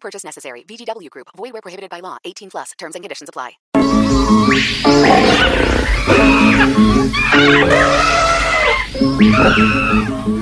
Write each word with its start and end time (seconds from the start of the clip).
Purchase 0.00 0.24
necessary. 0.24 0.62
VGW 0.62 1.10
Group. 1.10 1.28
Void 1.36 1.52
where 1.52 1.62
prohibited 1.62 1.90
by 1.90 2.00
law. 2.00 2.16
18 2.24 2.50
plus. 2.50 2.72
Terms 2.78 2.94
and 2.94 3.04
conditions 3.04 3.28
apply. 3.28 3.58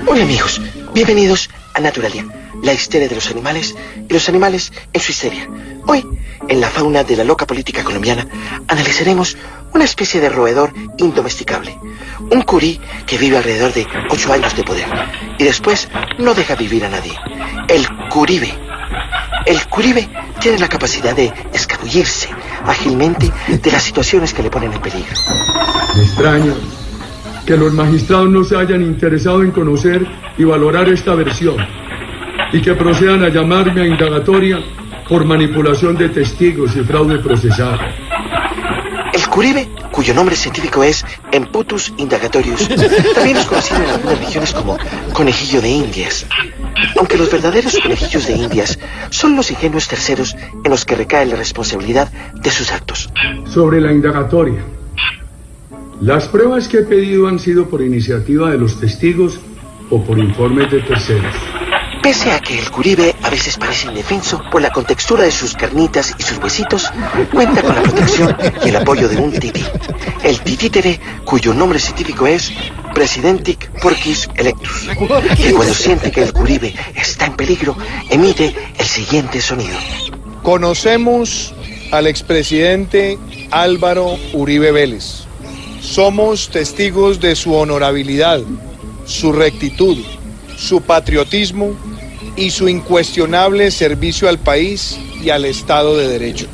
Hola 0.07 0.23
amigos, 0.23 0.61
bienvenidos 0.95 1.51
a 1.75 1.81
Naturalia, 1.81 2.25
la 2.63 2.73
histeria 2.73 3.09
de 3.09 3.15
los 3.15 3.31
animales 3.31 3.75
y 4.09 4.13
los 4.13 4.29
animales 4.29 4.73
en 4.93 5.01
su 5.01 5.13
histeria. 5.13 5.49
Hoy, 5.87 6.07
en 6.49 6.61
la 6.61 6.71
fauna 6.71 7.05
de 7.05 7.17
la 7.17 7.25
loca 7.25 7.47
política 7.47 7.85
colombiana, 7.85 8.27
analizaremos 8.69 9.37
una 9.75 9.85
especie 9.85 10.21
de 10.21 10.29
roedor 10.29 10.73
indomesticable, 10.99 11.79
un 12.31 12.43
curí 12.43 12.81
que 13.07 13.19
vive 13.19 13.37
alrededor 13.37 13.73
de 13.73 13.87
ocho 14.11 14.33
años 14.33 14.57
de 14.57 14.65
poder 14.65 14.87
y 15.39 15.45
después 15.45 15.89
no 16.19 16.35
deja 16.35 16.55
vivir 16.55 16.85
a 16.85 16.89
nadie, 16.89 17.13
el 17.69 17.87
curibe. 18.09 18.66
El 19.47 19.65
curibe 19.69 20.09
tiene 20.41 20.59
la 20.59 20.69
capacidad 20.69 21.15
de 21.15 21.33
escabullirse 21.53 22.29
ágilmente 22.65 23.33
de 23.49 23.71
las 23.71 23.83
situaciones 23.83 24.35
que 24.35 24.43
le 24.43 24.51
ponen 24.51 24.73
en 24.73 24.81
peligro. 24.81 25.15
Me 25.95 26.03
extraña 26.03 26.53
que 27.47 27.57
los 27.57 27.73
magistrados 27.73 28.29
no 28.29 28.43
se 28.43 28.57
hayan 28.57 28.83
interesado 28.83 29.43
en 29.45 29.53
conocer 29.53 30.05
y 30.37 30.43
valorar 30.43 30.89
esta 30.89 31.15
versión 31.15 31.57
y 32.53 32.61
que 32.61 32.75
procedan 32.75 33.23
a 33.23 33.29
llamarme 33.29 33.83
a 33.83 33.87
indagatoria 33.87 34.59
por 35.09 35.25
manipulación 35.25 35.97
de 35.97 36.09
testigos 36.09 36.75
y 36.75 36.81
fraude 36.81 37.19
procesal. 37.21 37.79
El 39.13 39.29
curibe, 39.29 39.69
cuyo 39.93 40.13
nombre 40.13 40.35
científico 40.35 40.83
es 40.83 41.05
Emputus 41.31 41.93
indagatorius, 41.97 42.69
también 43.15 43.37
es 43.37 43.47
conocido 43.47 43.83
en 43.83 43.91
algunas 43.91 44.19
regiones 44.19 44.53
como 44.53 44.77
conejillo 45.13 45.61
de 45.63 45.69
indias. 45.69 46.27
Aunque 46.99 47.17
los 47.17 47.31
verdaderos 47.31 47.79
conejillos 47.79 48.27
de 48.27 48.35
indias 48.35 48.79
son 49.11 49.37
los 49.37 49.51
ingenuos 49.51 49.89
terceros 49.89 50.35
en 50.35 50.71
los 50.71 50.85
que 50.85 50.95
recae 50.95 51.27
la 51.27 51.37
responsabilidad 51.37 52.11
de 52.35 52.51
sus 52.51 52.73
actos. 52.73 53.11
Sobre 53.47 53.81
la 53.81 53.93
indagatoria. 53.93 54.63
Las 56.01 56.29
pruebas 56.29 56.69
que 56.69 56.79
he 56.79 56.83
pedido 56.83 57.27
han 57.27 57.39
sido 57.39 57.69
por 57.69 57.81
iniciativa 57.81 58.51
de 58.51 58.59
los 58.59 58.79
testigos 58.79 59.41
o 59.91 60.03
por 60.03 60.19
informes 60.19 60.71
de 60.71 60.81
terceros. 60.83 61.35
Pese 62.07 62.31
a 62.31 62.39
que 62.39 62.57
el 62.57 62.71
curibe 62.71 63.17
a 63.21 63.31
veces 63.31 63.57
parece 63.57 63.89
indefenso 63.89 64.41
por 64.53 64.63
la 64.63 64.71
contextura 64.71 65.25
de 65.25 65.33
sus 65.33 65.55
carnitas 65.55 66.15
y 66.17 66.23
sus 66.23 66.39
huesitos, 66.39 66.89
cuenta 67.33 67.63
con 67.63 67.75
la 67.75 67.83
protección 67.83 68.37
y 68.65 68.69
el 68.69 68.77
apoyo 68.77 69.09
de 69.09 69.17
un 69.17 69.33
tití. 69.33 69.65
El 70.23 70.39
titítere, 70.39 71.01
cuyo 71.25 71.53
nombre 71.53 71.81
científico 71.81 72.29
es 72.29 72.53
Presidentic 72.95 73.69
Porquis 73.81 74.29
Electus, 74.37 74.89
que 75.37 75.53
cuando 75.53 75.75
siente 75.75 76.13
que 76.13 76.23
el 76.23 76.33
curibe 76.33 76.77
está 76.95 77.27
en 77.27 77.35
peligro, 77.35 77.77
emite 78.09 78.55
el 78.79 78.87
siguiente 78.87 79.41
sonido. 79.41 79.77
Conocemos 80.45 81.57
al 81.91 82.07
expresidente 82.07 83.19
Álvaro 83.51 84.17
Uribe 84.33 84.71
Vélez. 84.71 85.25
Somos 85.81 86.51
testigos 86.51 87.19
de 87.19 87.35
su 87.35 87.53
honorabilidad, 87.53 88.43
su 89.07 89.33
rectitud, 89.33 89.99
su 90.57 90.83
patriotismo 90.83 91.75
y 92.37 92.51
su 92.51 92.69
incuestionable 92.69 93.71
servicio 93.71 94.29
al 94.29 94.39
país 94.39 94.99
y 95.23 95.31
al 95.31 95.45
Estado 95.45 95.97
de 95.97 96.09
Derecho. 96.09 96.47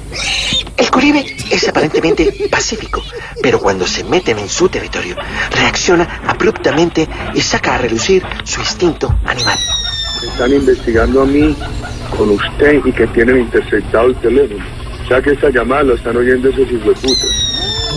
El 0.76 0.90
curibe 0.90 1.24
es 1.50 1.68
aparentemente 1.68 2.48
pacífico, 2.50 3.02
pero 3.42 3.58
cuando 3.60 3.86
se 3.86 4.04
meten 4.04 4.38
en 4.38 4.48
su 4.48 4.68
territorio, 4.68 5.16
reacciona 5.50 6.22
abruptamente 6.26 7.08
y 7.34 7.40
saca 7.40 7.74
a 7.74 7.78
relucir 7.78 8.22
su 8.44 8.60
instinto 8.60 9.14
animal. 9.24 9.58
Están 10.22 10.52
investigando 10.52 11.22
a 11.22 11.26
mí 11.26 11.56
con 12.16 12.30
usted 12.30 12.80
y 12.84 12.92
que 12.92 13.06
tienen 13.08 13.40
interceptado 13.40 14.08
el 14.08 14.16
teléfono. 14.16 14.64
Ya 15.10 15.20
que 15.20 15.32
esa 15.32 15.50
llamada 15.50 15.82
la 15.82 15.94
están 15.94 16.16
oyendo 16.16 16.48
esos 16.48 16.70
hijueputas. 16.70 17.52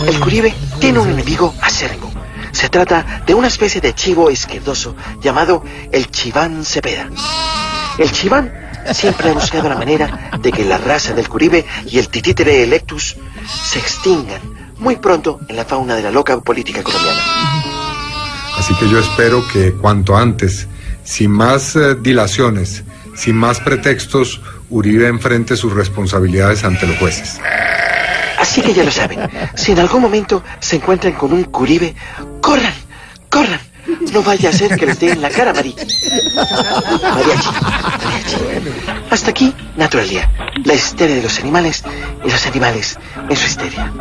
El 0.06 0.20
curibe 0.20 0.52
tiene 0.80 0.98
un 0.98 1.10
enemigo 1.10 1.54
acérrimo. 1.62 2.12
Se 2.52 2.68
trata 2.68 3.22
de 3.26 3.34
una 3.34 3.48
especie 3.48 3.80
de 3.80 3.94
chivo 3.94 4.30
izquierdoso 4.30 4.96
llamado 5.20 5.62
el 5.92 6.10
chiván 6.10 6.64
cepeda. 6.64 7.08
El 7.98 8.12
chiván 8.12 8.52
siempre 8.92 9.30
ha 9.30 9.32
buscado 9.32 9.68
la 9.68 9.76
manera 9.76 10.30
de 10.40 10.52
que 10.52 10.64
la 10.64 10.78
raza 10.78 11.14
del 11.14 11.28
curibe 11.28 11.64
y 11.86 11.98
el 11.98 12.08
titítere 12.08 12.62
electus 12.62 13.16
se 13.46 13.78
extingan 13.78 14.40
muy 14.78 14.96
pronto 14.96 15.40
en 15.48 15.56
la 15.56 15.64
fauna 15.64 15.96
de 15.96 16.02
la 16.02 16.10
loca 16.10 16.38
política 16.40 16.82
colombiana. 16.82 17.20
Así 18.58 18.74
que 18.74 18.88
yo 18.88 18.98
espero 18.98 19.46
que 19.52 19.72
cuanto 19.72 20.16
antes, 20.16 20.66
sin 21.04 21.30
más 21.30 21.76
eh, 21.76 21.94
dilaciones, 21.94 22.84
sin 23.14 23.36
más 23.36 23.60
pretextos, 23.60 24.40
Uribe 24.68 25.06
enfrente 25.06 25.56
sus 25.56 25.72
responsabilidades 25.72 26.64
ante 26.64 26.86
los 26.86 26.96
jueces. 26.98 27.40
Así 28.38 28.60
que 28.60 28.74
ya 28.74 28.82
lo 28.82 28.90
saben, 28.90 29.20
si 29.54 29.72
en 29.72 29.78
algún 29.78 30.02
momento 30.02 30.42
se 30.58 30.76
encuentran 30.76 31.12
con 31.12 31.32
un 31.32 31.44
curibe, 31.44 31.94
corran, 32.40 32.74
corran. 32.74 32.85
No 34.16 34.22
vaya 34.22 34.48
a 34.48 34.52
ser 34.52 34.78
que 34.78 34.86
les 34.86 34.98
den 34.98 35.20
la 35.20 35.28
cara, 35.28 35.52
Mari. 35.52 35.74
Mariachi, 37.16 37.50
mariachi. 38.00 38.40
Hasta 39.10 39.30
aquí, 39.30 39.54
Naturalia, 39.76 40.30
la 40.64 40.72
histeria 40.72 41.16
de 41.16 41.22
los 41.22 41.38
animales 41.38 41.84
y 42.24 42.30
los 42.30 42.46
animales 42.46 42.98
en 43.28 43.36
su 43.36 43.46
histeria. 43.46 43.92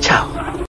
Chao. 0.00 0.59